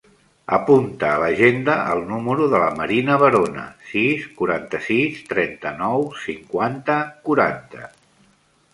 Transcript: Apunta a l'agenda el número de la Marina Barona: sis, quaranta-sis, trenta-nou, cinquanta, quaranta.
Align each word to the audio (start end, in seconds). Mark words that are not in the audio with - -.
Apunta 0.57 1.09
a 1.15 1.19
l'agenda 1.23 1.75
el 1.97 2.01
número 2.13 2.47
de 2.55 2.61
la 2.65 2.71
Marina 2.81 3.19
Barona: 3.25 3.67
sis, 3.91 4.27
quaranta-sis, 4.41 5.23
trenta-nou, 5.37 6.11
cinquanta, 6.27 7.01
quaranta. 7.31 7.89